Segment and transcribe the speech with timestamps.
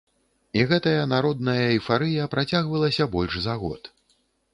[0.59, 3.93] І гэтая народная эйфарыя працягвалася больш за год.